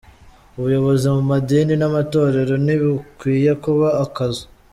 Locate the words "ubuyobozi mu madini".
0.57-1.73